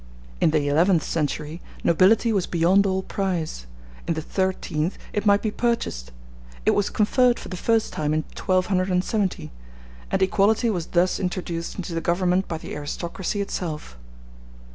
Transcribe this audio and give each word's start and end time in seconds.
In 0.39 0.49
the 0.49 0.67
eleventh 0.67 1.03
century 1.03 1.61
nobility 1.83 2.33
was 2.33 2.47
beyond 2.47 2.87
all 2.87 3.03
price; 3.03 3.67
in 4.07 4.15
the 4.15 4.21
thirteenth 4.23 4.97
it 5.13 5.27
might 5.27 5.43
be 5.43 5.51
purchased; 5.51 6.11
it 6.65 6.71
was 6.71 6.89
conferred 6.89 7.37
for 7.39 7.49
the 7.49 7.55
first 7.55 7.93
time 7.93 8.11
in 8.11 8.23
1270; 8.35 9.51
and 10.09 10.21
equality 10.23 10.71
was 10.71 10.87
thus 10.87 11.19
introduced 11.19 11.75
into 11.75 11.93
the 11.93 12.01
Government 12.01 12.47
by 12.47 12.57
the 12.57 12.73
aristocracy 12.75 13.41
itself. 13.41 13.95